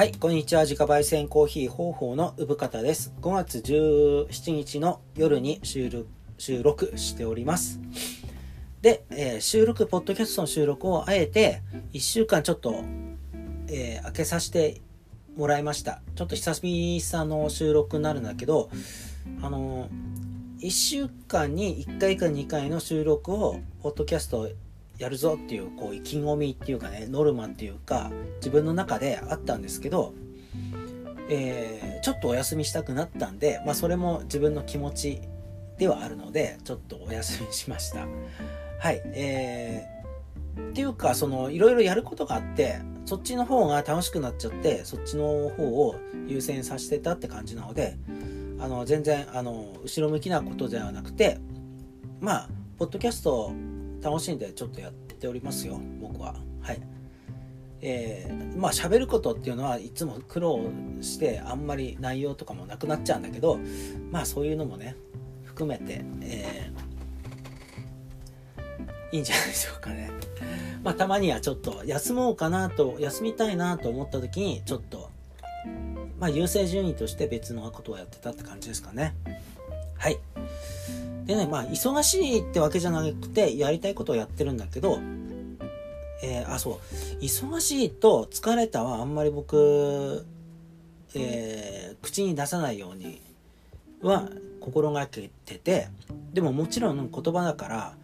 [0.00, 0.62] はい、こんにちは。
[0.62, 3.12] 自家焙煎コーヒー方法の産方です。
[3.20, 6.08] 5月17日の夜に収録
[6.38, 7.78] 収録しております。
[8.80, 11.60] で、えー収録、ポッドキャストの収録をあえて
[11.92, 12.82] 1週間ちょっと、
[13.68, 14.80] えー開けさせて
[15.36, 16.00] もらいました。
[16.14, 18.70] ちょっと久々の収録になるんだけど、
[19.42, 24.48] あのー、1週間に1回か2回の収録を、ポッドキャスト
[25.00, 30.14] やるぞっていう、こう、意気込みっていうかね、ノルマっていうか、自分の中であったんですけど、
[31.28, 35.20] えーちょっとお休みしたくなったんで、まあ、それも自分の気持ち
[35.78, 38.06] ではあるので、ちょっとお休みしました。
[38.78, 39.02] はい。
[39.06, 47.96] えー、っていうか、その、いろいろやることがあって、そっちの方が楽しくなっちゃって、そっちの方を優先させてたって感じなので、
[48.58, 51.38] あの、全然、あの、後ろ向きなことではなくて、
[52.20, 52.48] まあ、
[52.78, 53.52] ポッドキャスト
[54.02, 56.34] 楽しんでちょっとやっておりますよ、僕は。
[56.60, 56.80] はい。
[57.82, 60.70] えーまあ喋ることっていうのはいつも苦労
[61.00, 63.58] してあんまり内容とかもなくなっちゃうんだけど
[64.10, 64.96] まあそういうのもね
[65.44, 66.90] 含めて、えー
[69.12, 70.08] いいんじゃないでしょうかね。
[70.84, 75.10] まあたまにはちょっと休もうかなと休みたいなと思った時にちょっと
[76.18, 79.14] まあ優先順位として別のことをやってたって感じですかね。
[79.96, 80.18] はい。
[81.30, 84.98] でね、まあ忙しいってわけじゃなくてやりたいことをやってるんだけど
[86.24, 87.22] えーあ、そう。
[87.22, 90.26] 忙しいと疲れたはあんまり僕、
[91.14, 93.20] えー口に出さないように
[94.00, 94.28] は
[94.58, 95.86] 心がけてて、
[96.32, 97.94] でももちろん言葉だから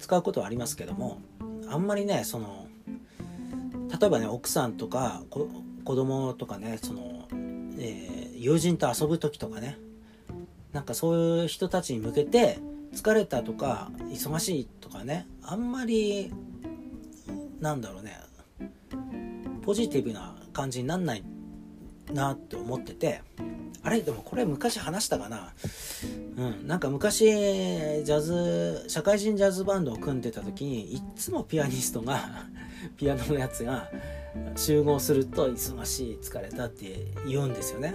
[0.00, 1.20] 使うことはありますけども、
[1.68, 2.66] あんまりね、その、
[4.00, 7.28] 例えばね、奥さんとか子供とかね、その、
[7.78, 9.78] えー友人と遊ぶ時とかね、
[10.72, 12.58] なんかそういう人たちに向けて
[12.94, 16.32] 疲れたとか忙しいとかね、あんまり
[17.60, 18.18] なんだろうね
[19.62, 21.24] ポジティブな感じになんない
[22.12, 23.22] なって思ってて
[23.82, 25.52] あれでもこれ昔話したかな？
[26.36, 32.46] うんなんか昔ジャズ社会人ジャズバンドを組んでた時にいっつもピアニストが
[32.96, 33.90] ピアノのやつが
[34.56, 37.94] 集合すると忙しい疲れたって言うんですよね。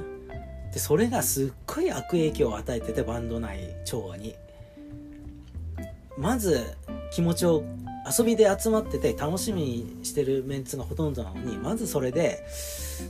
[0.73, 4.35] でそれがすっごい悪影響を与えててバンド内調和に。
[6.17, 6.65] まず
[7.11, 7.63] 気持ちを
[8.17, 12.43] 遊びで集まってて楽しみにしてるメンツがほとんどなのにまずそれで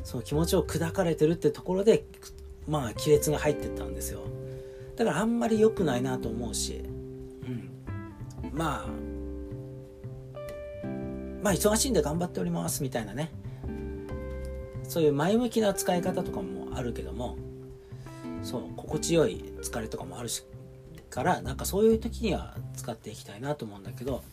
[0.03, 2.03] その気持ちを砕かれてるってところで
[2.67, 4.21] まあ亀裂が入ってったんですよ。
[4.95, 6.83] だからあんまり良くないなと思うし、
[7.43, 7.69] うん、
[8.51, 8.87] まあ
[11.43, 13.31] まあ忙しいんで頑張っておりますみたいなね。
[14.87, 17.37] そういう前向きな使い方とかもあるけども
[18.41, 20.43] そう心地よい疲れとかもあるし
[21.17, 24.23] からなんかそういう時には使っていきたいなと思うんだけど、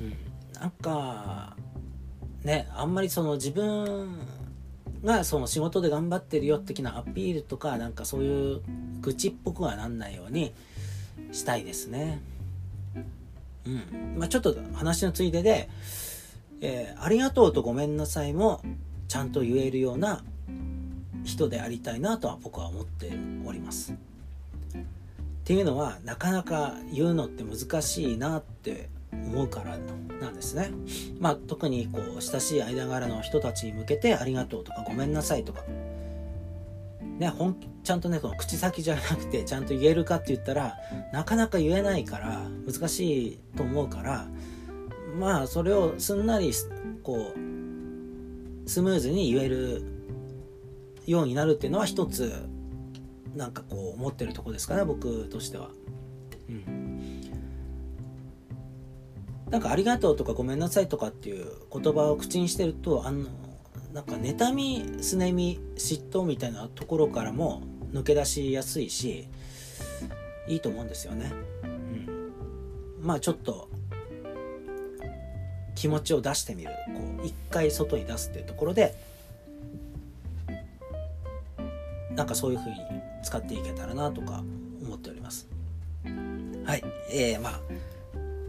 [0.00, 0.16] うん、
[0.58, 1.54] なんか
[2.44, 4.16] ねあんまりその自分
[5.04, 8.62] がその仕事で頑張ってるよ的なアピールとかなんかそういう
[9.02, 10.54] 愚痴っぽくはなんないように
[11.30, 12.22] したいですね。
[13.66, 15.68] うんまあ、ちょっと話のついでで、
[16.62, 18.62] えーありがとうとごめんなさいも
[19.08, 20.24] ちゃんと言えるような
[21.22, 23.12] 人でありたいなとは僕は思って
[23.44, 23.92] おります。
[25.44, 29.76] っていうのはなかなか言うのって難しいなって思うから
[30.18, 30.70] なんですね。
[31.20, 35.62] まあ特にこう親しい間柄の人たちに向けてありがとうとかごめんなさいとか
[37.18, 40.78] ね本ちゃんとねその口先じゃなくてちゃんと言えるかって言ったら
[41.12, 44.26] なかなか言えないから難しいと思うから
[45.18, 46.52] まあそれをすんなり
[47.02, 47.38] こう
[48.66, 49.82] スムーズに言える
[51.06, 52.48] ようになるっていうのは一つ
[53.34, 55.70] なんかこう思ってるとこですかね僕としては。
[56.48, 57.30] うん、
[59.50, 63.26] なんか「ありがとう」とか「ごめんなさい」とかっていう言葉を口にしてるとあの
[63.92, 67.62] なんか妬みすねみ嫉妬みたいなところからも
[67.92, 69.28] 抜け出しやすいし
[70.48, 71.32] いいと思うんですよね。
[71.62, 73.68] うん、まあちょっと
[75.74, 78.94] 気持ちを出してみるこう一回外に出すっていうところで
[82.14, 82.78] なんかそういう風に
[83.22, 84.42] 使っていけたらなとか
[84.82, 85.48] 思っております。
[86.64, 86.84] はい。
[87.10, 87.60] えー、まあ、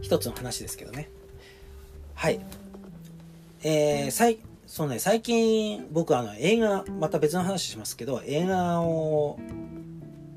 [0.00, 1.08] 一つの話ですけどね。
[2.14, 2.40] はい。
[3.62, 9.38] えー、さい、そうね、最近僕あの映画、また別の話しますけど、映画を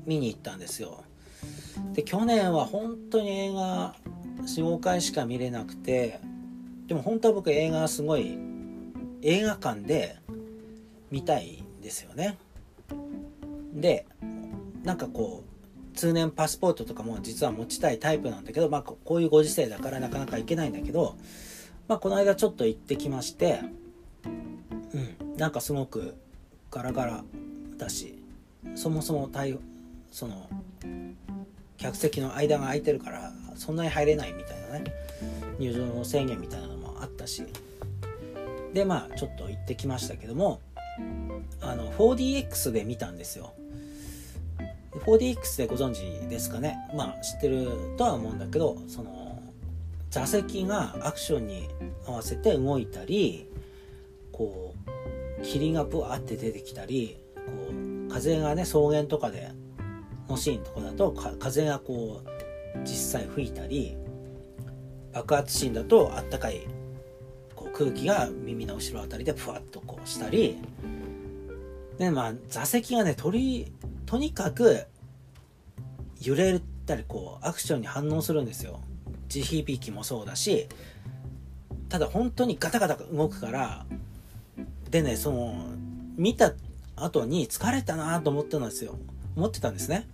[0.06, 1.04] 見に行ったんですよ。
[1.94, 3.94] で、去年は本当に映画
[4.42, 6.20] 4、5回しか見れなくて、
[6.86, 8.36] でも本当は僕映画すごい
[9.22, 10.16] 映画館で
[11.10, 12.36] 見たいんですよね。
[13.72, 14.06] で
[14.84, 21.16] なんかこう通年パスポートとかも実は持ちたいタイプなんだけど、まあ、こういうご時世だからなかなか行けないんだけど、
[21.88, 23.60] まあ、この間ちょっと行ってきまして、
[24.94, 26.14] うん、なんかすごく
[26.70, 27.24] ガラガラ
[27.76, 28.18] だし
[28.74, 29.58] そもそも対
[30.10, 30.48] その
[31.76, 34.84] 客席の間が空いてるからそんなに入れないみたいなね
[35.58, 37.44] 入場制限みたいなのもあったし。
[38.72, 40.60] でまあちょっと行ってきましたけども
[41.60, 43.52] あの 4DX で見たんですよ。
[45.06, 46.76] 4DX でご存知ですかね？
[46.94, 49.42] まあ知ってるとは思うんだけどその
[50.10, 51.68] 座席がアクションに
[52.06, 53.48] 合わせて動いたり
[54.32, 54.74] こ
[55.38, 57.52] う霧がブワーって出てきたりこ
[58.08, 59.52] う風がね草原とかで
[60.28, 63.96] のシーンとかだと風がこう実際吹いたり
[65.12, 66.66] 爆発シーンだとあったかい
[67.80, 70.58] 空気が耳の後ろあたりでふわっとこうしたり
[71.96, 73.72] でまあ座席がねとり
[74.04, 74.84] とにかく
[76.20, 78.80] 揺れたりこうアクションに反応するんですよ。
[79.28, 80.68] 地響きもそうだし
[81.88, 83.86] ただ本当にガタガタ動くから
[84.90, 85.64] でねその
[86.16, 86.52] 見た
[86.96, 88.98] 後に疲れたなと思ってたんですよ。
[89.36, 90.06] 思ってたんですね。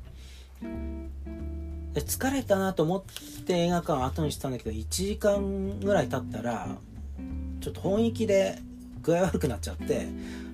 [1.95, 3.03] で疲れたなと思っ
[3.45, 6.77] て映画館を後にしたんだけど1時間ぐらい経ったら
[7.61, 8.59] ちょっと本域で
[9.03, 10.07] 具合悪くなっちゃって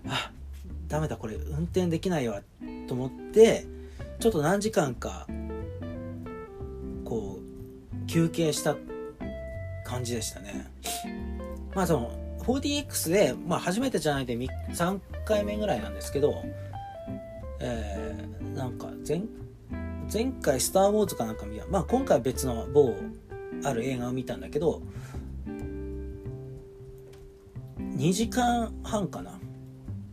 [0.06, 0.30] あ
[0.88, 2.42] ダメだこれ運転できないわ
[2.86, 3.66] と思って
[4.20, 5.26] ちょっと何時間か
[7.04, 8.76] こう休憩した
[9.84, 10.70] 感じでしたね。
[11.74, 12.12] まあその
[12.42, 16.42] 4DX で、まあ、初めてじゃないで3回目ぐらいなんですけど、
[17.60, 19.22] えー、なんか前
[20.12, 22.94] 前回「スター・ウォーズ」かなんか見た、まあ、今回は別の某
[23.64, 24.82] ある映画を見たんだけど
[28.02, 29.38] 2時間半かな。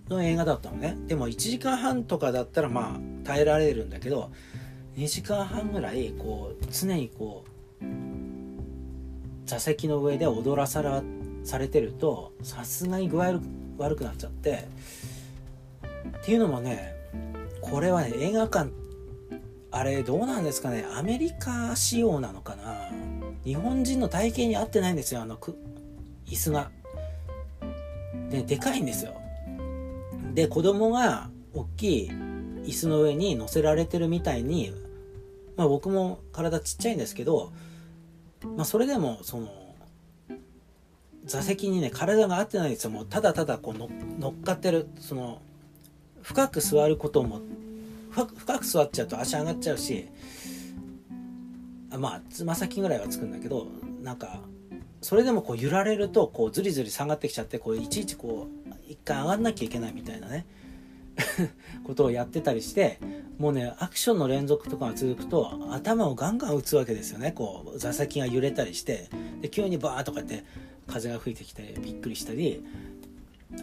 [0.10, 0.96] の映画だったのね。
[1.08, 4.32] でも1時間半とかだったらまあ耐えられるんだけど
[4.96, 7.46] 2時間半ぐらいこう常にこ
[7.82, 7.86] う
[9.46, 11.02] 座席の上で踊らさら
[11.44, 13.40] されてるとさすがに具合
[13.80, 14.68] 悪くなっちゃって
[16.22, 16.94] っていうのもね
[17.62, 18.72] これはね映画館
[19.72, 20.86] あれどうなんですかね。
[20.96, 22.92] アメリカ仕様なのかな。
[23.44, 25.38] 日本人の体型に合ってないんですよあの
[26.28, 26.70] 椅子が。
[28.30, 29.14] ででかいんですよ。
[30.34, 32.12] で子供が大きい
[32.64, 34.72] 椅子の上に乗せられてるみたいに、
[35.58, 37.52] まあ、僕も体ちっちゃいんですけど、
[38.56, 39.50] まあ、それでもその
[41.26, 45.42] 座席にね体が合ってないんですよもうただただこう乗っかってるその
[46.22, 47.42] 深く座ることも
[48.12, 50.08] 深く座っちゃうと足上がっちゃうし
[51.98, 53.68] まあつま先ぐらいはつくんだけど
[54.02, 54.42] なんか
[55.02, 60.46] それでもこう揺られるとこうズリズリ下がってきちゃってこういちいちこう一回上がんなきゃいけないみたいなね。
[61.84, 62.98] ことをやってたりして
[63.38, 67.34] もうねアクションの連続とかが続くと頭をガンガン打つわけですよね。
[67.34, 69.10] こう座席が揺れたりして
[69.42, 70.44] で急にバーッとかって
[70.88, 72.64] 風が吹いてきてびっくりしたり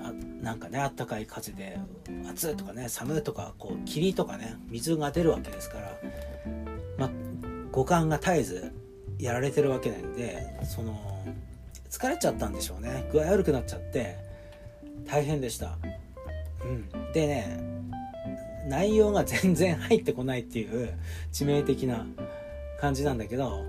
[0.00, 0.12] あ
[0.42, 1.78] なんかねあったかい風で
[2.28, 5.98] 暑いとかね寒いとかこう霧とかね水が出るわけですから、
[6.98, 7.10] ま、
[7.72, 8.72] 五感が絶えず
[9.18, 11.15] やられてるわけなんでその
[11.96, 13.08] 疲れちゃったんでしょうね。
[13.12, 14.26] 具合悪くなっちゃって。
[15.06, 15.78] 大変でした、
[16.64, 17.60] うん、でね
[18.68, 20.92] 内容が全然入ってこないっていう
[21.32, 22.04] 致命的な
[22.80, 23.64] 感じなんだけど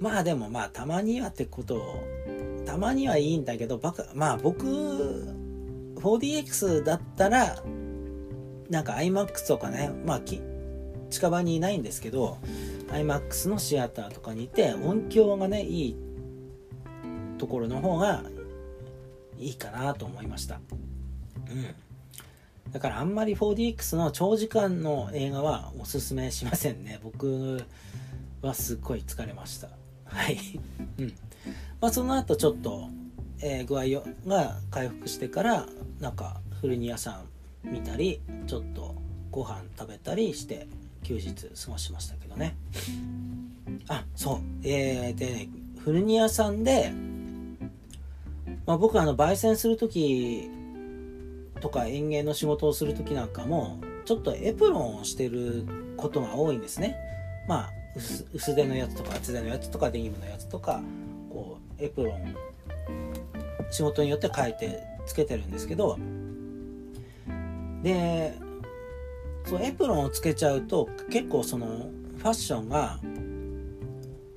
[0.00, 2.04] まあでもまあたまにはってことを
[2.64, 4.66] たまにはいいんだけどバカまあ僕
[5.96, 7.62] 4DX だったら
[8.70, 10.20] なんか iMAX とかねまあ
[11.10, 12.38] 近場にいないんですけど
[12.88, 15.96] iMAX のシアターとかにいて音響がねいい
[17.40, 18.22] ところの方が
[19.38, 20.60] いいかなと思いました。
[21.50, 22.70] うん。
[22.70, 27.00] だからあんまり 4DX の長時間の映画はおすすめしませんね。
[27.02, 27.64] 僕
[28.42, 29.70] はすっごい疲れました。
[30.04, 30.38] はい。
[30.98, 31.14] うん。
[31.80, 32.90] まあ、その後ちょっと、
[33.40, 35.66] えー、具合が回復してから
[35.98, 37.22] なんか古着屋さ
[37.64, 38.94] ん見たりちょっと
[39.30, 40.68] ご飯食べたりして
[41.02, 42.54] 休日過ごしましたけどね。
[43.88, 44.40] あそう。
[44.62, 45.48] えー、でね
[45.82, 46.92] 古着屋さんで、
[48.66, 50.50] まあ、僕あの焙煎する時
[51.60, 55.64] とか園芸の仕事をする時なんかもちょっとエプロンをしてる
[55.96, 56.96] ことが多いんですね。
[57.48, 57.70] まあ
[58.32, 60.80] 薄手のやつとか厚手のやつとかデニムのやつとか
[61.30, 62.34] こうエプロン
[63.70, 65.98] 仕事によって変えてつけてるんですけど。
[67.82, 68.34] で
[69.46, 73.00] そのエプロンをつけちゃうと結構そのファッションが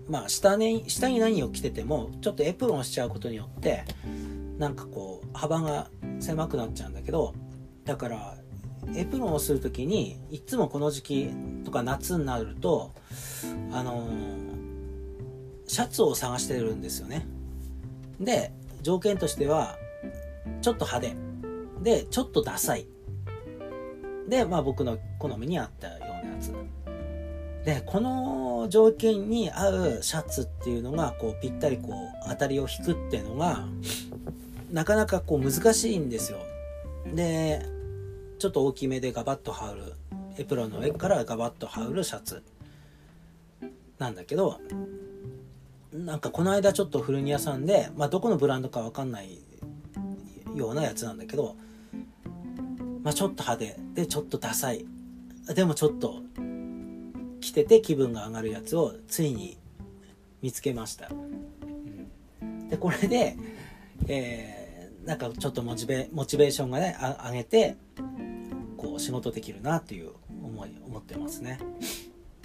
[0.08, 3.84] まあ下に下に何を着ててもちょっとエプロンしちゃうことによって
[4.58, 7.34] なんかこう幅が狭くなっちゃうんだけど
[7.86, 8.38] だから
[8.96, 11.30] エプロンをする時にいつもこの時期
[11.64, 12.92] とか夏になると
[13.72, 14.10] あの
[15.68, 17.26] シャツを探してるんですよね
[18.20, 19.78] で条件としては
[20.62, 21.16] ちょっと派手
[21.82, 22.88] でちょっとダサい
[24.28, 25.90] で、まあ僕の好みに合った。
[27.66, 33.66] で、この条件に合うシャツっていうのが、こう、ぴったりこう、当たりを引くっていうのが、
[34.72, 36.40] なかなかこう難しいんですよ。
[37.14, 37.66] で、
[38.40, 39.94] ちょっと大きめでガバッと羽織る、
[40.38, 42.44] エプロンの上からガバッと羽織るシャツ
[44.00, 44.60] なんだけど、
[45.94, 49.40] なんかこの間ちょっと古着屋さんで、まあどこのブランドかわかんない
[50.56, 51.56] ようなやつなんだけど、
[53.04, 54.86] まあちょっと派手でちょっとダサい。
[55.54, 56.22] でもちょっと
[57.44, 59.58] 着てて気分が上がるやつをついに
[60.42, 61.10] 見つけました。
[62.42, 63.36] うん、で、これで、
[64.08, 67.76] えー、なんかちょっとモチベモチベーションがね、上げて、
[68.78, 70.12] こう仕事できるなっていう
[70.44, 71.60] 思い、思ってますね。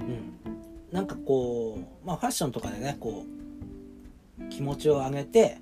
[0.01, 0.35] うん。
[0.93, 3.25] なんかこう、まあファッションとかでね、こ
[4.41, 5.59] う、気持ちを上げて、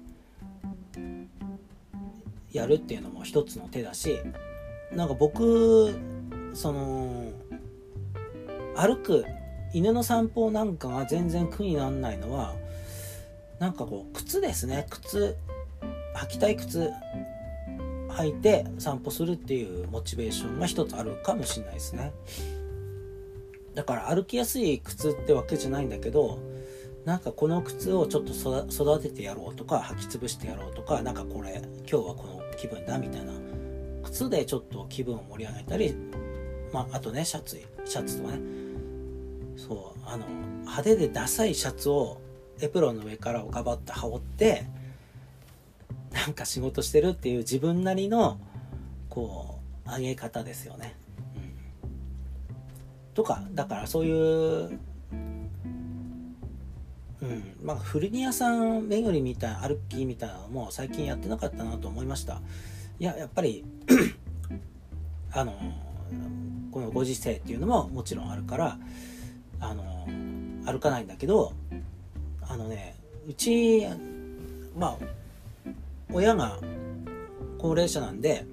[2.52, 4.19] やるっていうのも一つの手だし、
[4.93, 5.95] なんか僕、
[6.55, 7.33] その、
[8.76, 9.25] 歩く
[9.73, 12.54] 犬の散歩なんかが全然苦にならないのは
[13.59, 14.87] なんかこう靴ですね。
[14.90, 15.37] 靴
[16.14, 16.90] 履きたい靴
[18.09, 22.12] 履いて散歩するっていうモチベーションが一つあるかもしれないですね。
[23.75, 26.38] だから歩きやすい靴ってわけじゃないんだけど
[27.04, 28.33] なんかこの靴をちょっと
[28.71, 33.33] 育ててやろうとか履き潰してやろうとかなんかこれ今日はこの気分だみたいな。
[34.04, 35.95] 靴でちょっと気分を盛り上げたり
[36.73, 38.66] まああとねシャツシャツとかね。
[39.57, 42.21] そうあの派手でダサいシャツを
[42.61, 44.67] エプロンの上からガバッと羽織って
[46.13, 48.39] なんか仕事してるっていう自分なりの
[49.09, 50.95] こう上げ方ですよね。
[51.37, 54.79] うん、とかだからそういう
[57.23, 57.57] うん。
[57.63, 62.41] まあ、古着屋さん巡りみたいな歩きみたいなのも最近やってなかったなと思いました。
[62.99, 63.65] いややっぱり
[65.33, 65.53] あの
[66.71, 68.79] このご時世っていうのももちろんあるから
[69.61, 70.09] あの
[70.65, 71.53] 歩かないんだけど
[72.43, 72.97] あのね
[73.29, 73.87] うち
[74.77, 74.97] まあ
[76.13, 76.59] 親が
[77.59, 78.45] 高齢者なんで、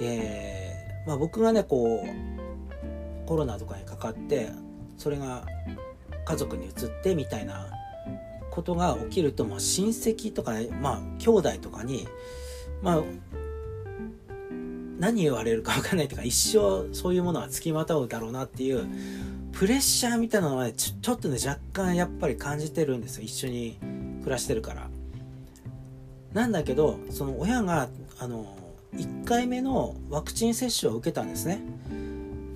[0.00, 4.48] えーまあ、僕がねこうコロナとかにかかって
[4.96, 5.44] それが
[6.24, 7.66] 家族に移ってみたいな
[8.50, 12.06] ことが起きると、まあ、親戚とかねまあ兄弟とかに
[12.82, 13.02] まあ
[14.98, 18.86] 何言われるか分かんないというか一生そういうものは付きまとうだろうなっていう
[19.54, 23.22] プレッシャーみたいなのは、ね、ちょちょっとね若干やっぱり感じてるんですよ。
[23.22, 23.78] 一緒に
[24.22, 24.88] 暮らしてるから。
[26.32, 28.56] なんだけどその親があの
[28.94, 31.60] 1回目のワクチン接種を受けたんですね。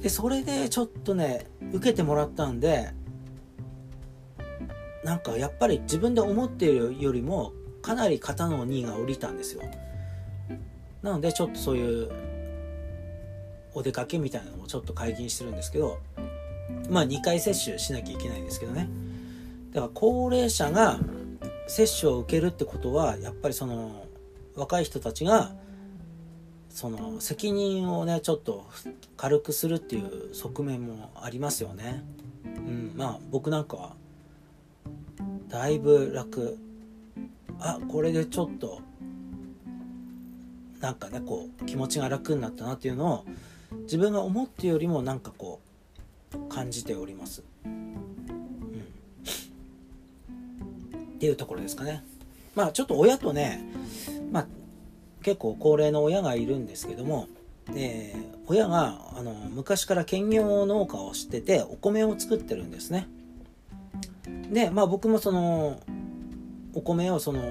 [0.02, 2.90] でそれでちょっとね受けてもらったんで
[5.05, 9.62] なんかやっぱり自分で思っているよりもかなり肩の荷が下りたんですよ。
[11.02, 12.11] なのでちょっとそういう
[13.73, 16.00] お出かけみたいなのもちょっと解禁してるんですけど
[16.88, 18.88] まあ2回接種しなきゃいけないんですけどね
[19.73, 20.99] だから高齢者が
[21.66, 24.07] 接種を受けるってことはやっぱりその
[24.57, 25.52] 若い人たちが
[26.71, 28.66] その責任をねちょっと
[29.16, 32.04] 軽くするっていう側面もありますよね。
[32.45, 33.92] うん、まあ僕なんかは
[35.49, 36.59] だいぶ楽
[37.61, 38.80] あこれでちょっと
[40.80, 43.25] なんかねこう気持ちが楽になったなっていうのを
[43.83, 45.68] 自分が思ってよりもなんかこう
[46.49, 47.43] 感じております。
[47.65, 47.95] うん、
[51.15, 52.05] っていうところですかね。
[52.55, 53.65] まあちょっと親とね、
[54.33, 54.47] まあ
[55.23, 57.29] 結構高齢の親がいるんですけども、
[57.75, 63.09] えー、親があの昔から兼業農家をしててお米を作ってるんですね。
[64.51, 65.81] で、まあ僕もその
[66.75, 67.43] お米をその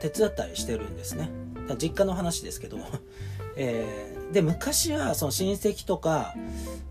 [0.00, 1.30] 手伝ったりしてるんですね。
[1.78, 2.78] 実家の話ですけど、
[3.56, 6.34] えー、で昔はその親戚とか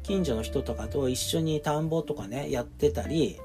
[0.03, 3.39] 近所の人とかと一緒に田んぼとかねやってたり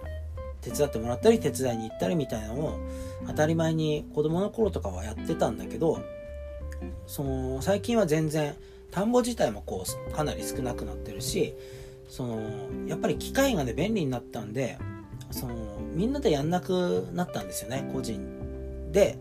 [0.60, 2.78] 手伝ってもらったり手伝いに行ったりみたいなのを
[3.26, 6.00] 当たり前に子供の頃とかはやってたんだけど
[7.06, 8.54] その最近は全然
[8.90, 11.54] 田んぼ自体もこうかなり少なくなってるし
[12.08, 12.40] その
[12.86, 14.78] やっぱり機械がね便利になったんで
[15.30, 15.54] その
[15.94, 19.18] みんなでやんなくなったんですよね個人で。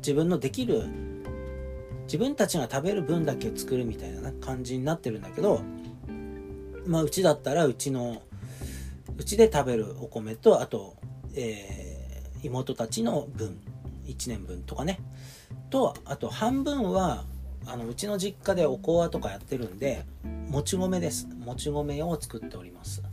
[0.00, 0.84] 自分のできる
[2.10, 5.62] 自分たちが食べる分だけ作るみたいな感じになってるんだけど
[6.84, 8.20] まあうちだったらうちの
[9.16, 10.96] うちで食べるお米とあと、
[11.36, 13.60] えー、妹たちの分
[14.06, 14.98] 1年分とかね。
[15.68, 17.26] とあと半分は
[17.64, 20.04] あのうちの実家でおこわとかやってるんで
[20.48, 21.28] もち米です。
[21.28, 23.04] もち米を作っております。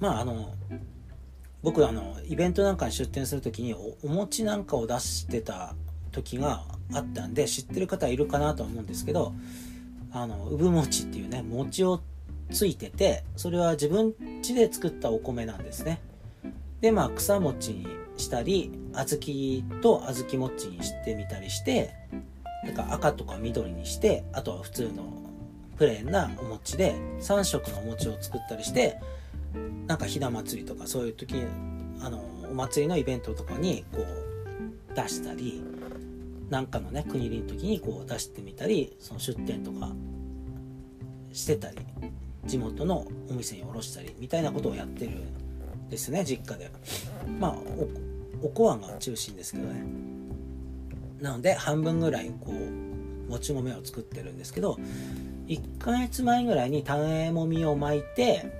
[0.00, 0.54] まああの
[1.62, 5.74] 僕あのイベントなんかに出店する時におお餅なんかを出してた
[6.10, 9.34] 時があったんで知ってる方いるかなと思うんですけど
[10.12, 12.00] あの産餅っていうね餅を
[12.50, 16.00] ついててそれは自分家で作ったお米なんですね。
[16.80, 21.94] でまあ草餅にしたり小豆と小豆餅にしてみたりして
[22.64, 25.04] なんか赤とか緑にしてあとは普通の
[25.76, 28.98] プレーンなお餅で3色のお餅を作ったりして
[29.86, 31.34] なんかひな祭りとかそういう時
[32.00, 32.18] あの
[32.50, 35.62] お祭りのイベントとかにこう出したり
[36.50, 39.90] なんかのね国入りの時にこう出してみたりその出店とか
[41.32, 41.76] してたり
[42.46, 46.70] 地元のお店に卸したりみたいなことをやってるんですね実家で。
[47.38, 47.56] まあ
[48.42, 49.82] おこわが中心ですけどね。
[51.20, 54.78] なので半分ぐらいこうもち米を作ってるんですけど
[55.46, 58.52] 1ヶ月前ぐらいに種もみを巻いて、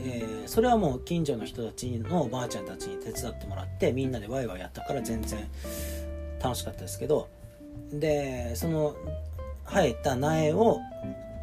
[0.00, 5.46] えー、それはもう近所の人たちのおばあちゃんたちに手伝ってもらってみんなでワイワイやったから全然
[6.44, 7.30] 楽しかったですけど
[7.90, 8.94] でその
[9.66, 10.80] 生えた苗を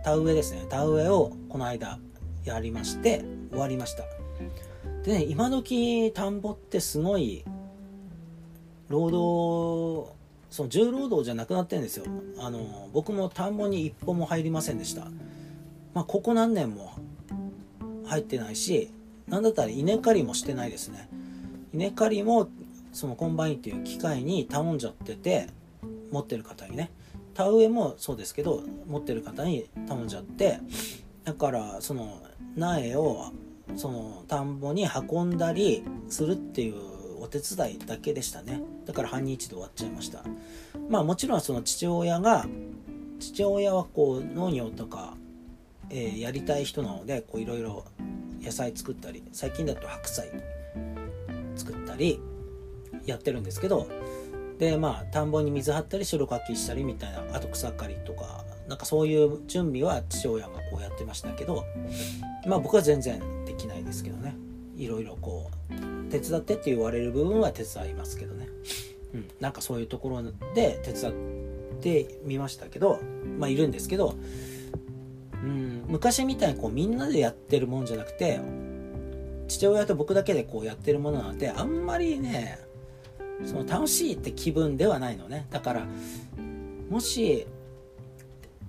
[0.03, 0.65] 田植えですね。
[0.69, 1.99] 田植えをこの間
[2.45, 4.03] やりまして終わりました。
[5.03, 7.43] でね今時田んぼってすごい
[8.89, 10.11] 労働
[10.51, 12.05] その重労働じゃなくなってるんですよ。
[12.39, 15.05] あの僕も田んぼに一歩も入りませんでした。
[15.95, 16.93] まあここ何年も
[18.05, 18.91] 入ってないし
[19.27, 21.09] 何だったら稲刈りもしてないですね。
[21.73, 22.49] 稲刈りも
[22.91, 25.47] そのコンバインっていう機械に頼んじゃってて
[26.11, 26.91] 持ってる方にね。
[27.33, 30.59] 田植えもそうですけど持ってる方に頼んじゃって
[31.23, 32.21] だからその
[32.57, 33.31] 苗を
[33.77, 36.75] その田んぼに運んだりするっていう
[37.21, 38.61] お手伝いだけでしたね。
[38.85, 40.23] だから半日で終わっちゃいました。
[40.89, 42.45] まあもちろんその父親が
[43.19, 45.13] 父親はこう農業とか、
[45.89, 47.85] えー、やりたい人なのでこういろいろ
[48.41, 50.31] 野菜作ったり最近だと白菜
[51.55, 52.19] 作ったり
[53.05, 53.87] やってるんですけど
[54.59, 61.65] でまあ田んぼに水張ったり白かきしたりみたいなあと草刈りとかなんかそういう準備は父親がこうやってましたけど
[62.45, 64.35] まあ僕は全然できないですけどね。
[64.81, 68.47] いろいろこう手伝ってって言われる部分は手伝いますけどね、
[69.13, 70.23] うん、なんかそういうところ
[70.55, 71.13] で手伝っ
[71.81, 72.99] てみましたけど
[73.37, 74.15] まあいるんですけど、
[75.33, 78.39] うん、昔みたいにこうみんなでやってるもんじゃなくて
[79.47, 82.59] 父親と僕だけでこうやってるものなんてあんまりね
[83.45, 85.47] その楽しいって気分ではないのね。
[85.49, 85.87] だから
[86.89, 87.47] もし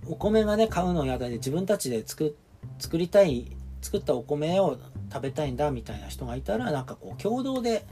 [0.06, 2.36] お米がね買うの嫌だで自分たちで作
[2.78, 4.78] 作りたい作ったお米を
[5.12, 7.84] 食べたいんだみたいな人がいたらなんかこう共同で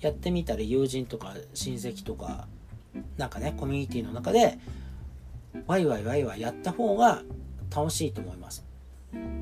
[0.00, 2.46] やってみたり友人とか親戚とか
[3.16, 4.58] なんかねコミュニティの中で
[5.66, 7.22] ワイワイワイワイやった方が
[7.74, 8.64] 楽しいと思います。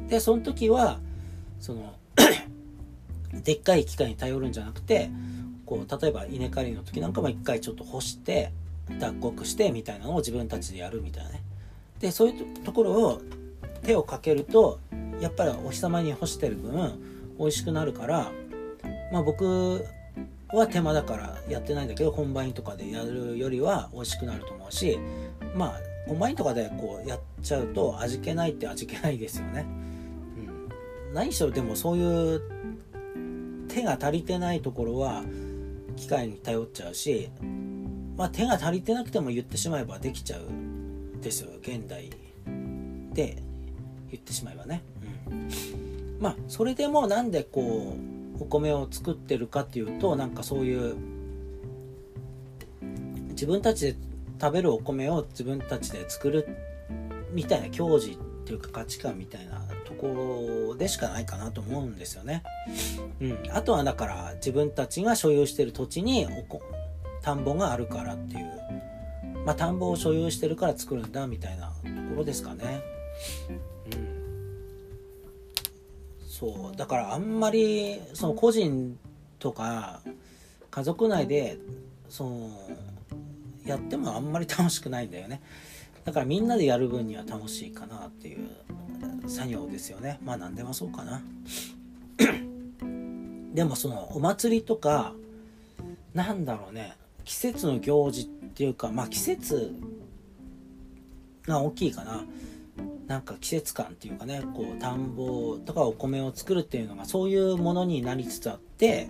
[0.08, 1.00] でその時は
[1.58, 1.94] その
[3.44, 5.10] でっかい機械に頼るんじゃなくて
[5.72, 8.52] こう例えば稲刈りの時なんかも一回ちょっと干して
[8.98, 11.42] 脱穀してみたいなのを自分たちでやるみたいなね。
[11.98, 13.22] でそういうところを
[13.82, 14.80] 手をかけると
[15.20, 17.00] やっぱりお日様に干してる分
[17.38, 18.32] 美味しくなるから
[19.12, 19.86] まあ僕
[20.52, 24.98] は手間だからやってないんだけどコンバインとかでやるよりは美味しくなると思うし
[25.56, 29.64] まあコンバインとかでこうやっちゃうと味気ないって味気ないですよね、
[31.08, 32.42] うん、何しろでもそういう
[33.72, 35.22] 手が足りてないところは
[35.96, 37.30] 機械に頼っちゃうし、
[38.16, 42.10] まあ、手が足りてなくても言ってしまえばできちゃうですよ現代
[43.12, 43.42] で
[44.10, 44.82] 言ってしまえばね、
[45.30, 47.96] うん、まあそれでもなんでこ
[48.38, 50.96] うお米を作ってるかっていうとなんかそういう
[53.30, 53.96] 自分たちで
[54.40, 56.48] 食べるお米を自分たちで作る
[57.32, 59.61] みたいな矜持っていうか価値観みたいな
[60.02, 62.42] ころでしかないかなと思うんですよね。
[63.20, 66.26] うん、あとはだから自分たちが所有してる土地に
[67.22, 68.50] 田んぼがあるからっていう、
[69.46, 71.72] まあ、田んぼを所有してるから作るんだみたいなと
[72.10, 72.82] ころですかね。
[73.92, 74.00] うん、
[76.26, 78.98] そうだからあんまりその個人
[79.38, 80.00] とか
[80.70, 81.58] 家族内で
[82.08, 82.50] その
[83.64, 85.40] やってもあんまり楽しくないんだよね。
[86.04, 88.48] だからみんなでやる分には楽しいかなっていう
[89.26, 90.18] 作業ですよね。
[90.24, 91.22] まあ何でもそうかな。
[93.54, 95.14] でもそのお祭りとか
[96.14, 96.96] なんだろうね。
[97.24, 99.74] 季節の行事っていうかまあ季節
[101.46, 102.24] が大きいかな。
[103.06, 104.42] なんか季節感っていうかね。
[104.54, 109.08] こう田んぼとかお米を作るっていうのがそういうものになりつつあって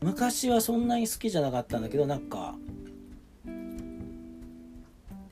[0.00, 2.56] 昔はそんなに好きじゃなかったんだけどなんか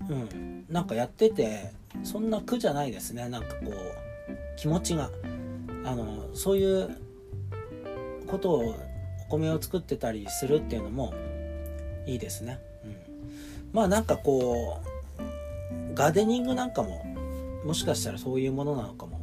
[0.09, 0.48] うん。
[0.69, 3.29] なんかやっててそんな苦じゃないですね。
[3.29, 3.75] なんかこう
[4.57, 5.11] 気持ちが。
[5.89, 6.91] あのそういう
[8.27, 8.75] ことを
[9.27, 11.15] お米を作ってたりするっていうのも
[12.07, 12.97] いいですね、うん、
[13.73, 17.05] まあなんかこうガーデニングなんかも
[17.65, 19.21] もしかしたらそういうものなのかも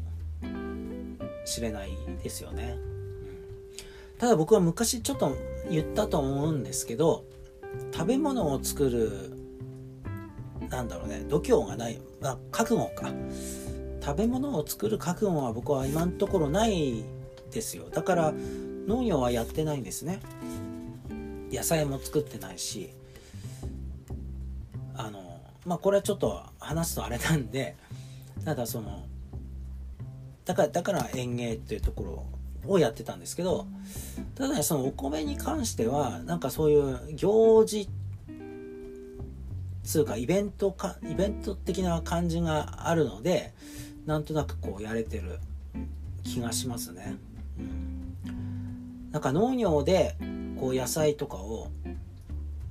[1.46, 1.92] しれない
[2.24, 5.36] ですよね、うん、ただ僕は昔ちょっと
[5.70, 7.26] 言ったと思うんですけど
[7.94, 9.35] 食べ物を作る
[10.76, 11.24] なんだろうね。
[11.28, 13.12] 度胸がない、まあ、覚悟か。
[14.02, 17.04] 食べ物を作る覚悟は僕は今のところない
[17.52, 17.90] ですよ。
[17.92, 18.34] だから
[18.86, 20.20] 農業はやってないんですね。
[21.52, 22.92] 野菜も作ってないし。
[24.96, 27.76] あのまあこれはちょっと話すとあれなんで
[28.46, 29.06] ただその
[30.46, 32.28] だからだから園芸っていうとこ
[32.66, 33.68] ろをやってたんですけど
[34.36, 37.90] ただそのお米に関してはなんかそういう行事
[39.86, 43.54] つうかイベントかイベント的な感じがあるので
[44.06, 45.40] なんとなくこうやれてる
[46.24, 47.16] 気がしますね。
[47.58, 50.16] うん、なんか農業で
[50.60, 51.70] こう野菜とかを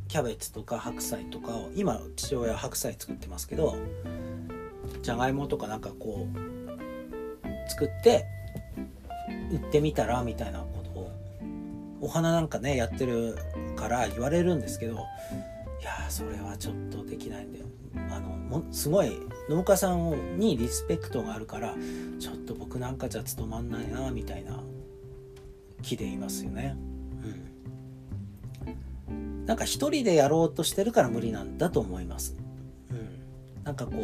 [0.08, 3.76] キャベツとか白菜とかを今父親は白菜作ってますけど
[5.02, 8.26] じゃがいもとかなんかこう作って
[9.50, 11.10] 売ってみたらみたいなことを
[12.00, 13.36] お花なんかねやってる
[13.76, 15.04] から言われるんですけど
[15.80, 17.66] いやそれはちょっとできないんだよ
[18.10, 19.12] あのもすごい
[19.48, 21.74] 農家さんにリスペクトがあるから
[22.18, 24.60] ちょっと僕なんかじゃ務まんないなみたいな
[25.82, 26.76] 気でいますよね。
[29.08, 32.36] うん、なんか一人でやろうとしてるから無理なんだと思います。
[32.90, 33.94] うん、なんかこう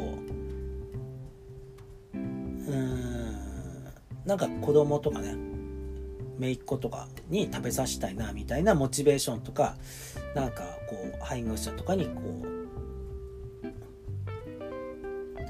[2.18, 3.30] うん
[4.26, 5.34] なんか子供とかね
[6.38, 9.76] 姪っ子とかに食べさせたいなみたいなモチベーションとか
[10.34, 12.60] なんかこう配偶者とかにこう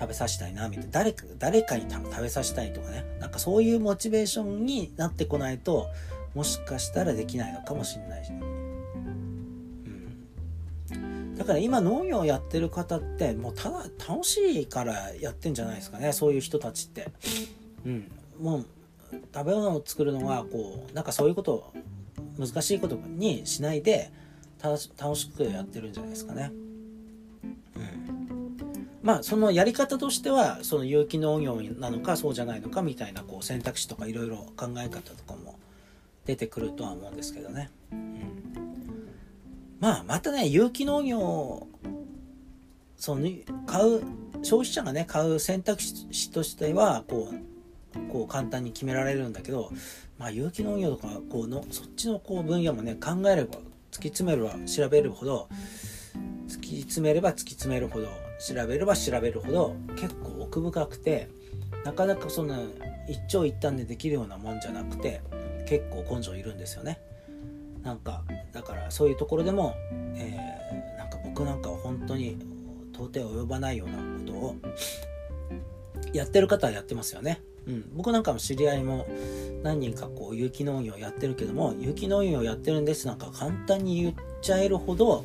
[0.01, 3.05] 食べさせたいなみたいな誰か誰かに食べさせたいとかね。
[3.21, 5.89] なんかそういうモチベーションになってこないと
[6.35, 8.33] もしかしたらできないのかもしれないし、
[10.93, 16.13] うん、だから今農業やってる方ってもうただ楽しいからやってんじゃないですかね。
[16.13, 17.09] そういう人たちって、
[17.85, 18.67] うん、もう
[19.35, 21.73] 食べ物を作るのがこうなんかそういうこと
[22.39, 24.11] 難しいことにしないで
[24.63, 24.79] 楽
[25.17, 26.53] しくやってるんじゃないですかね。
[29.03, 35.59] まあそのやり方としてはその有機農業なのかそうじゃないのかみたいなこう選択肢とかいろいろ考え方とかも
[36.27, 38.29] 出てくるとは思うんですけどね、うん、
[39.81, 41.67] まあまたね有機農業
[42.97, 43.27] その
[43.67, 44.03] 買う
[44.43, 49.73] 消費者がね買う選択肢としてはこうこう簡単に決められるんだけど、
[50.19, 53.59] まあ、有機農業とかこうのそっちのこう分野もね考えれば
[53.91, 55.49] 突き詰めれば調べるほど
[56.49, 61.29] 突き詰めれば突き詰めるほど調べれば調べるほど結構奥深くて
[61.85, 62.59] なかなかそんな
[63.09, 65.21] 一長一短でできるようなもんじゃなくて
[65.67, 67.01] 結構根性いるんですよね。
[67.83, 69.75] なんかだからそういうところでも、
[70.17, 72.37] えー、なんか僕なんかは本当に
[72.93, 74.57] 到底及ばないようなことを
[76.13, 79.07] やってる方はやってますよね、うん、僕なんかも知り合いも
[79.63, 85.25] 何人かこう有機農業やってるけども有機農業やってるんですなんか簡単に言っちゃえるほど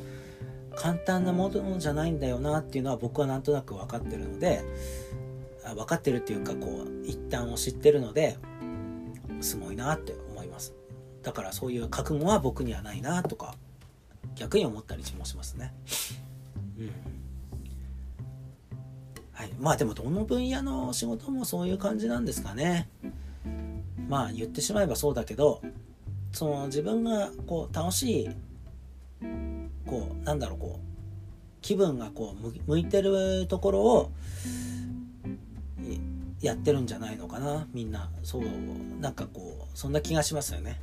[0.74, 4.62] 簡単なものじゃないんだよなっていうのは僕はなんとなく分かってるので
[5.74, 8.36] 分かってるっていうかこう一旦を知ってるので
[9.40, 10.74] すごいなって思います。
[11.22, 13.56] だからそういう覚悟は僕にはないなとか
[14.36, 15.74] 逆に思ったりもしますね。
[16.78, 16.90] うん。
[19.32, 19.50] はい。
[19.58, 22.88] まあでもどの分野の仕事もそういう感じなんですかね。
[24.08, 25.62] まあ言ってしまえばそうだけど
[26.32, 28.30] その自分がこう楽しい
[29.86, 30.86] こうなんだろうこう
[31.62, 34.10] 気分がこう向いてるところを
[36.40, 38.08] やってるんじゃないのかなみんな。
[38.22, 38.44] そう
[39.00, 40.80] なんかこうそんな気がしますよね、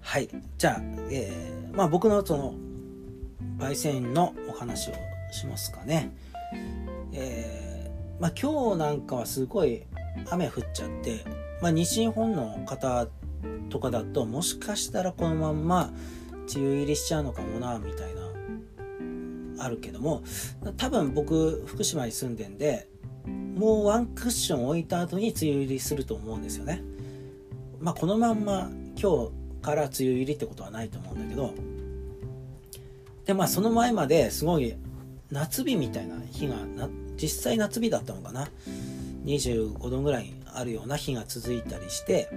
[0.00, 0.28] はい。
[0.56, 2.54] じゃあ、えー、まあ僕のその
[3.58, 4.94] 焙煎のお話を
[5.32, 6.10] しますかね。
[7.12, 9.82] えー、まあ今日なんかはすごい
[10.30, 11.24] 雨降っちゃって、
[11.60, 13.08] まあ、西日本の方
[13.68, 15.90] とかだともしかしたらこのまんま
[16.54, 20.22] 梅雨入りしちゃうのかもなみたいなあるけども
[20.76, 22.88] 多分僕福島に住んでんで
[23.26, 26.82] もうワンクッション置いた後に梅雨入りすると思うんですよね。
[27.78, 28.70] まあこのまんま
[29.00, 31.54] 今日から梅雨入りってことはないと思うんだけど
[33.26, 34.74] でまあその前まですごい
[35.30, 38.48] 夏日みたいな日がな実際夏日だったのかな。
[39.24, 42.28] 25度ぐらいあるような日が続いたりして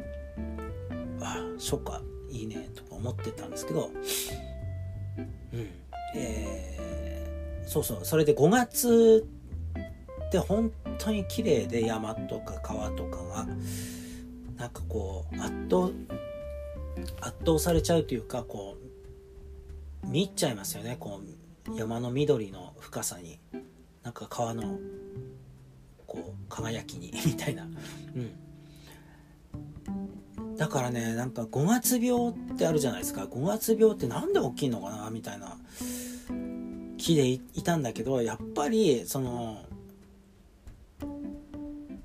[1.22, 3.91] あ初夏いいねとか思ってたんですけど
[5.54, 5.69] うん。
[6.15, 9.28] えー、そうそうそれで5月
[10.28, 13.48] って本当に綺麗で山とか川とかが
[14.58, 15.89] なんかこう圧倒
[17.22, 18.78] 圧倒されちゃうというかこ
[20.04, 21.22] う見入っちゃいますよねこ
[21.67, 23.39] う山の緑の深さに。
[24.04, 24.78] なんか川の
[26.13, 27.63] こう輝きに みたいな。
[27.63, 27.67] う
[28.19, 28.32] ん。
[30.56, 33.23] だからねなんか5月病ってあるじゃないですか。
[33.23, 35.58] 5月病って何で起きんのかなみたいな。
[36.97, 39.65] 気でいたんだけどやっぱりその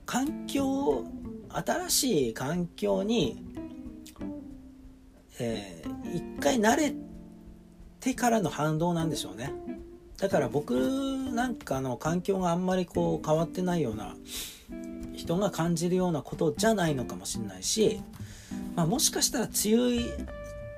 [0.07, 1.05] 環境
[1.51, 3.45] 新しい環境に、
[5.39, 6.95] えー、一回慣れ
[8.01, 9.53] てからの反動なんでしょうね。
[10.19, 10.75] だから僕
[11.33, 14.17] なんかの環境があんまりこう変わってないような
[15.15, 18.01] 人が感じるようなことじゃないのかもしれないし、
[18.75, 20.29] まあ、もしかしたら梅雨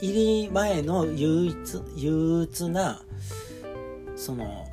[0.02, 3.00] 入り前の憂鬱憂鬱な
[4.16, 4.66] その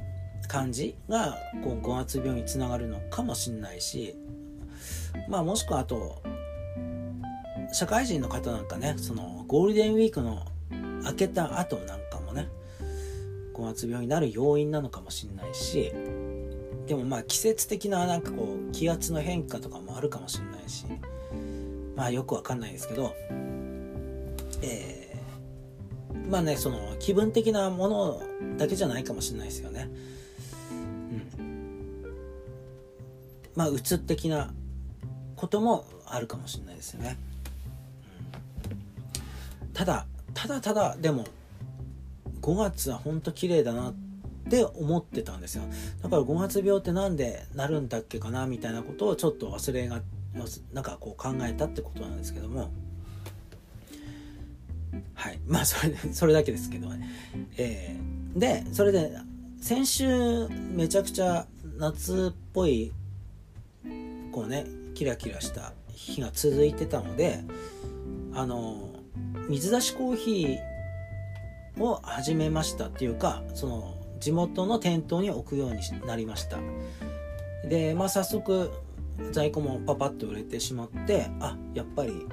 [0.48, 4.16] 感じがこう5月病につながるのかもしれないし
[5.30, 6.22] まあもしくはあと
[7.74, 10.46] 社会人の方なんかねそのゴールデンウィークの
[11.04, 12.48] 明けた後なんかもね
[13.58, 15.92] 5月病になる要因なのかもしれないし
[16.86, 20.86] でもまあ季節的ななんかこう気圧の変化とかもあるかもしれないし
[21.96, 23.14] まあよくわかんないですけど
[24.62, 28.22] えー、まあねその気分的なもの
[28.58, 29.90] だけじゃないかもしれないですよね。
[31.40, 31.58] うん。
[33.56, 34.52] まあうつ的な
[35.36, 37.18] こともあるかもしれないですよね、
[39.62, 41.26] うん、ただただただでも
[42.48, 43.94] 5月は本当綺麗だなっ
[44.50, 45.64] て思ってたんですよ。
[46.02, 50.02] だから5月病って何でなるんだっけかなみたいなことをちょっと忘れが
[50.72, 52.72] なんかこう考えたってことなんですけども。
[55.14, 55.40] はい。
[55.46, 57.10] まあそれそれだけですけどね。
[57.58, 59.12] えー、でそれで
[59.60, 62.94] 先週めちゃくちゃ夏っぽい
[64.32, 67.44] こうねキラキラした日が続いてたので
[68.34, 68.90] あの
[69.50, 70.77] 水出しコーヒー
[71.80, 76.58] を始めましたっていうかその地元の店頭に置くようになりました。
[77.68, 78.72] でまあ早速
[79.32, 82.28] 在庫もパパッと売れてしまってあやっぱり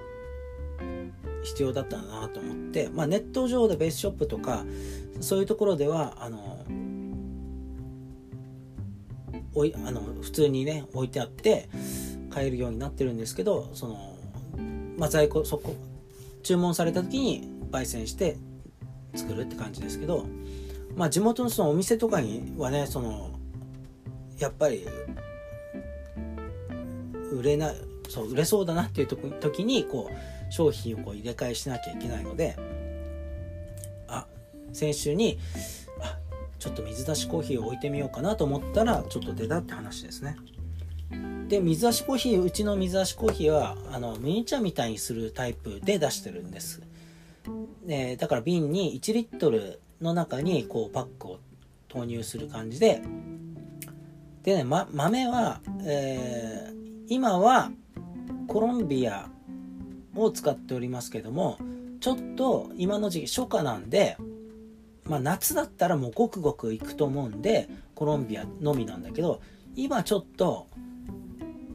[1.44, 4.64] 必要だったんだなと思って、まあ、ネット上でベースショップとか
[5.20, 6.64] そういうところではあの
[9.54, 11.68] おいあの普通にね置いてあって
[12.30, 14.16] 買えるようになってるんですけどその、
[14.98, 15.76] まあ、在庫そこ
[16.42, 18.36] 注文された時に焙煎して
[19.14, 20.26] 作るって感じですけど、
[20.96, 23.38] まあ、地元のそのお店とかにはねその
[24.38, 24.86] やっぱり
[27.32, 27.72] 売れな
[28.08, 32.56] そう売れそうだなっていう時にこう商品をこう入れ替えしなきゃいけないので
[34.08, 34.26] あ
[34.72, 35.38] 先週に
[36.00, 36.18] あ
[36.58, 40.36] ちょっと水出しコーヒーを置いてみようかなと思ったらちょっと出たって話ですね。
[41.48, 46.82] で水出しコーヒーうちの水出しコーヒーはあのミニチュアみたいにするタイプで出してるんです
[47.86, 51.38] でだから瓶に1リットルの中にこうパックを
[51.88, 53.02] 投入する感じで。
[54.42, 57.70] でね、ま、豆は、えー、今は
[58.46, 59.30] コロンビア
[60.14, 61.58] を使っておりますけども
[62.00, 64.18] ちょっと今の時期初夏なんで、
[65.04, 69.40] まあ、夏だったらもうごくごくいくと思うんでコロンビアのみなんだけど
[69.74, 70.66] 今ちょっと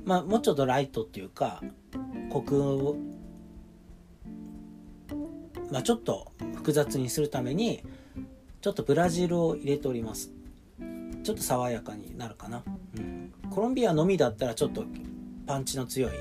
[0.06, 1.62] まあもうちょっとライトっていうか
[2.30, 2.95] コク
[5.71, 7.82] まあ、ちょっと複雑にするために
[8.62, 10.32] ちょっとブラジルを入れております。
[11.23, 12.63] ちょっと爽やかになるかな、
[12.97, 14.84] うん、コロンビアのみだったらちょっと
[15.45, 16.12] パンチの強い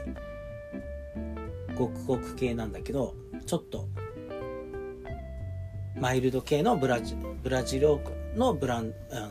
[1.77, 3.15] ごくごく系なんだけど
[3.47, 3.87] ちょっと
[5.97, 7.99] マイルド系のブラジブラジル
[8.37, 9.31] のブランあの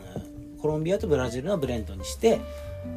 [0.61, 2.39] コロンビアとブラジルのブレンドにして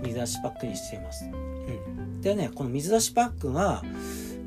[0.02, 3.82] 水出しパックにしています、うん、でねこの水出しパックが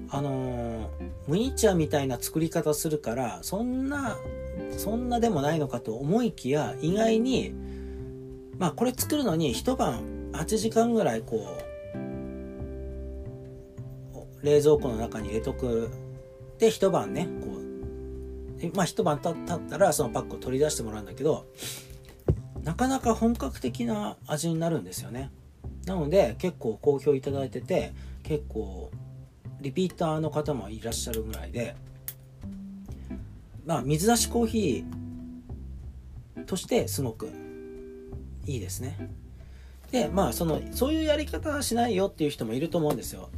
[0.09, 4.17] あのームニチュアみたいな作り方するからそんな
[4.77, 7.53] そんなでもないのかと思いきや意外に
[8.57, 11.57] まあこれ作るのに一晩8時間ぐらいこ
[14.43, 15.89] う冷蔵庫の中に入れとく。
[16.59, 21.45] で一晩ねこうまあ一晩経ったらそのパックを取り出してもらうんだけど
[22.63, 25.31] なかなか本格的な味になるんですよね。
[25.85, 27.91] なので結構好評いただいてて
[28.23, 28.91] 結構
[29.63, 31.75] リピーターの方もいらっしゃるぐらいで
[33.65, 37.29] まあ水出しコーヒーとしてすごく
[38.45, 39.09] いいですね。
[39.89, 43.29] でまあそのそういうやり方はしないよっていう人もいると思うんですよ。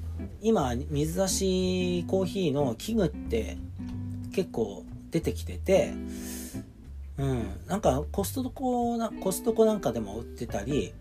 [0.41, 3.57] 今水出しコーヒーの器具って
[4.33, 5.93] 結構出てきてて
[7.17, 10.93] うんなんかコストコなコストコなんかでも売ってたり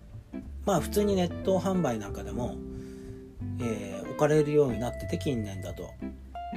[0.67, 2.57] まあ普通にネット販売なんかでも
[3.61, 5.90] えー、置かれるようになってて近年だと。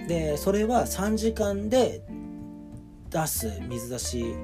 [0.07, 2.01] でそれは3時間で
[3.09, 4.35] 出す水出し。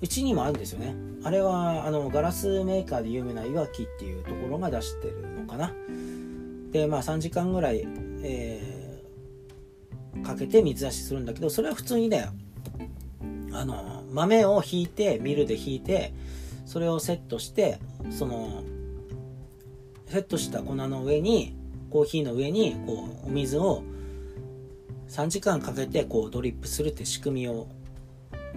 [0.00, 0.94] うちにもあるんですよね。
[1.24, 5.72] あれはあのガラスメーカーで有名ないわきっていうところが出してるのかな。
[6.72, 7.86] でまあ3時間ぐらい、
[8.24, 12.28] えー、かけて水出しするんだけどそれは普通にね
[13.52, 16.12] あの豆をひいてミルでひいて
[16.66, 17.78] それをセットして
[18.10, 18.64] その
[20.12, 21.56] セットした粉の上に
[21.88, 23.82] コーヒーの上にこうお水を
[25.08, 27.66] 3時間かけてこうドリップするって仕組みを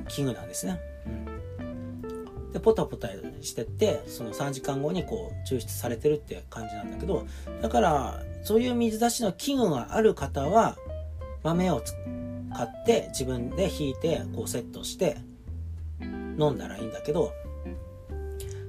[0.10, 0.82] 器具なんですね。
[2.52, 3.08] でポタポタ
[3.40, 7.26] してってその3時間後にこう抽出されてるって感じなんだけど
[7.62, 10.76] だからそういう水出しの器具がある方は
[11.42, 11.82] 豆を
[12.54, 15.16] 買って自分で引いてこうセットして
[16.02, 17.32] 飲んだらいいんだけど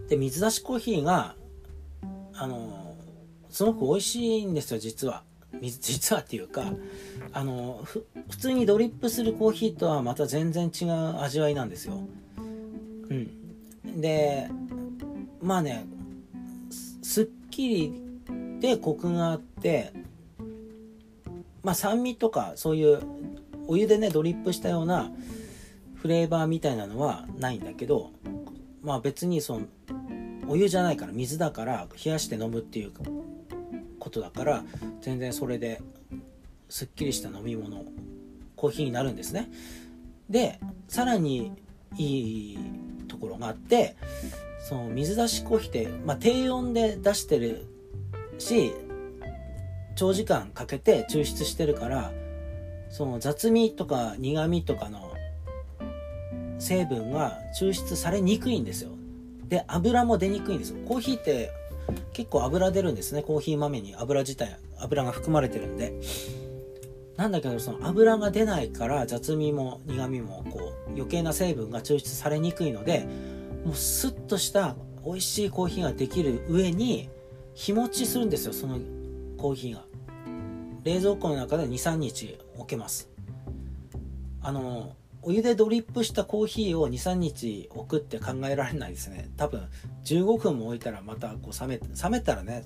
[0.08, 1.34] で水出しコーヒーが
[2.38, 2.96] あの
[3.50, 5.22] すごく美味しいんですよ実は。
[5.60, 6.72] 実はっていうか
[7.32, 7.82] あの
[8.28, 12.06] 普通にドリップするコーヒーとはまた全然違う味わいなんですよ。
[13.08, 14.00] うん。
[14.00, 14.48] で
[15.40, 15.86] まあね
[17.02, 18.02] すっきり
[18.60, 19.92] でコクがあって
[21.62, 23.00] まあ酸味とかそういう
[23.66, 25.10] お湯でねドリップしたような
[25.94, 28.10] フレーバーみたいなのはないんだけど
[28.82, 29.66] まあ別にその
[30.48, 32.92] お湯じゃないから水だから冷やして飲むっていう
[33.98, 34.64] ことだから
[35.00, 35.80] 全然それで
[36.68, 37.84] すっきりした飲み物
[38.54, 39.50] コーヒーになるんですね。
[40.30, 41.52] でさらに
[41.96, 42.58] いい
[43.08, 43.96] ところがあって
[44.68, 47.66] その水出しコーヒーって、まあ、低温で出してる
[48.38, 48.72] し
[49.94, 52.12] 長時間かけて抽出してるから
[52.90, 55.12] その雑味とか苦味とかの
[56.58, 58.95] 成分が抽出されにくいんですよ。
[59.48, 60.78] で油も出にくいんですよ。
[60.86, 61.50] コーヒーって
[62.12, 63.22] 結構油出るんですね。
[63.22, 65.94] コーヒー豆に油自体油が含まれてるんで。
[67.16, 73.06] なんだけどその油が出ないから雑味も苦味もこう余計な成分が抽出されにくいので
[73.64, 77.08] もうスッとした美味しいコーヒーができる上に
[77.54, 78.78] 日持ちするんですよその
[79.38, 79.84] コーヒーが。
[80.84, 83.08] 冷蔵庫の中で23日置けます。
[84.42, 84.94] あの
[85.26, 89.28] お湯でドリップしたコーヒーを23日置くって考えられないですね。
[89.36, 89.66] 多分
[90.04, 92.64] 15分も置いたらまたこう冷め冷めたらね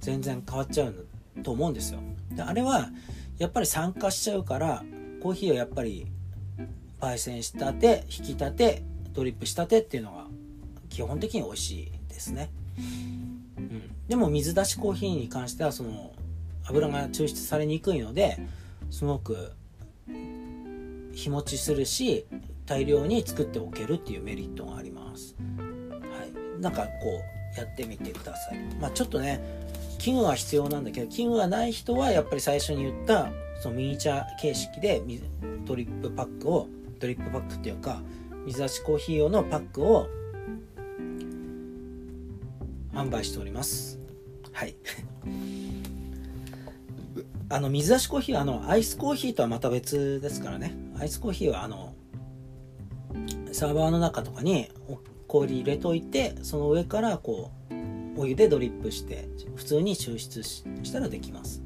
[0.00, 1.06] 全然変わっちゃう
[1.44, 2.00] と思うんですよ。
[2.32, 2.88] であれは
[3.38, 4.82] やっぱり酸化しちゃうから
[5.22, 6.08] コーヒーをやっぱり
[7.00, 10.26] 焙煎したて引き立てドリップしたてっていうのが
[10.88, 12.50] 基本的に美味しいですね、
[13.56, 16.12] うん、でも水出しコーヒーに関してはその
[16.64, 18.40] 油が抽出されにくいので
[18.90, 19.52] すごく
[21.14, 22.26] 日持ちするし
[22.66, 25.36] 大量に作っておけるっていうメリットがあります。
[25.58, 26.24] は
[26.58, 27.20] い、なんかこ
[27.56, 28.58] うやってみてください。
[28.80, 29.40] まあ、ちょっとね
[29.98, 35.02] 器具は必要なんだけど器具がない人はやっぱり最初に言ったそのミニチュア形式で
[35.64, 38.02] ドリップパックをドリップパックっていうか
[38.44, 40.08] 水出しコーヒー用のパックを
[42.92, 43.98] 販売しております。
[44.52, 44.76] はい。
[47.50, 51.94] あの水出しコーヒーはあのアイスコーヒーとはまた別ですからねアイスコーヒーはあの
[53.52, 54.68] サーバーの中とかに
[55.28, 57.50] 氷入れといてその上からこ
[58.16, 61.62] うお湯でドリップして普通に抽出したらできます、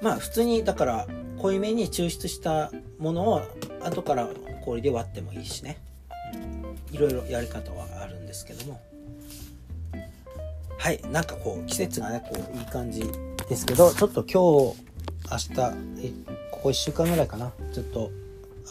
[0.00, 1.06] うん、まあ普通にだから
[1.38, 3.42] 濃いめに抽出したものを
[3.82, 4.28] 後から
[4.64, 5.78] 氷で割ってもいいしね、
[6.90, 8.80] いろいろやり方はあるんですけども。
[10.78, 11.00] はい。
[11.10, 13.04] なんかこう季節がねこういい感じ
[13.48, 14.86] ですけどちょっと今日
[15.30, 16.16] 明日
[16.66, 17.52] こ1週間ぐらいかな。
[17.72, 18.10] ずっと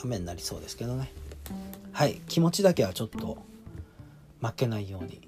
[0.03, 1.11] 雨になりそうですけどね。
[1.93, 2.15] はい。
[2.27, 3.37] 気持ちだけはちょっと
[4.41, 5.21] 負けないように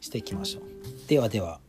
[0.00, 0.62] していきましょう。
[1.08, 1.60] ではでは。